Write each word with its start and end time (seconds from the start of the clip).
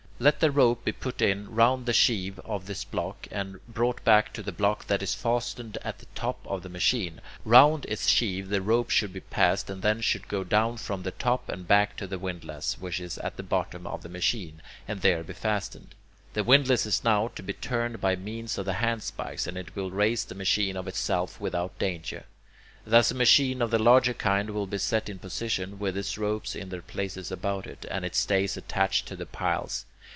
Let 0.21 0.39
the 0.39 0.51
rope 0.51 0.85
be 0.85 0.91
put 0.91 1.19
in 1.23 1.49
round 1.49 1.87
the 1.87 1.93
sheave 1.93 2.37
of 2.45 2.67
this 2.67 2.83
block, 2.83 3.27
and 3.31 3.59
brought 3.65 4.03
back 4.03 4.31
to 4.33 4.43
the 4.43 4.51
block 4.51 4.85
that 4.85 5.01
is 5.01 5.15
fastened 5.15 5.79
at 5.83 5.97
the 5.97 6.05
top 6.13 6.37
of 6.45 6.61
the 6.61 6.69
machine. 6.69 7.21
Round 7.43 7.85
its 7.85 8.07
sheave 8.07 8.49
the 8.49 8.61
rope 8.61 8.91
should 8.91 9.11
be 9.13 9.21
passed, 9.21 9.67
and 9.67 9.81
then 9.81 9.99
should 9.99 10.27
go 10.27 10.43
down 10.43 10.77
from 10.77 11.01
the 11.01 11.09
top, 11.09 11.49
and 11.49 11.67
back 11.67 11.97
to 11.97 12.05
the 12.05 12.19
windlass, 12.19 12.77
which 12.77 12.99
is 12.99 13.17
at 13.17 13.35
the 13.35 13.41
bottom 13.41 13.87
of 13.87 14.03
the 14.03 14.09
machine, 14.09 14.61
and 14.87 15.01
there 15.01 15.23
be 15.23 15.33
fastened. 15.33 15.95
The 16.33 16.43
windlass 16.43 16.85
is 16.85 17.03
now 17.03 17.29
to 17.29 17.41
be 17.41 17.53
turned 17.53 17.99
by 17.99 18.15
means 18.15 18.59
of 18.59 18.67
the 18.67 18.73
handspikes, 18.73 19.47
and 19.47 19.57
it 19.57 19.75
will 19.75 19.89
raise 19.89 20.23
the 20.23 20.35
machine 20.35 20.77
of 20.77 20.87
itself 20.87 21.41
without 21.41 21.79
danger. 21.79 22.25
Thus, 22.85 23.09
a 23.09 23.15
machine 23.15 23.59
of 23.59 23.71
the 23.71 23.79
larger 23.79 24.13
kind 24.13 24.51
will 24.51 24.67
be 24.67 24.77
set 24.77 25.09
in 25.09 25.17
position, 25.17 25.79
with 25.79 25.97
its 25.97 26.15
ropes 26.15 26.53
in 26.53 26.69
their 26.69 26.83
places 26.83 27.31
about 27.31 27.65
it, 27.65 27.87
and 27.89 28.05
its 28.05 28.19
stays 28.19 28.55
attached 28.55 29.07
to 29.07 29.15
the 29.15 29.25
piles. 29.25 29.87